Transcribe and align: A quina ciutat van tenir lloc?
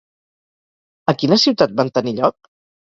A 1.13 1.17
quina 1.21 1.39
ciutat 1.45 1.79
van 1.83 1.97
tenir 2.01 2.19
lloc? 2.23 2.55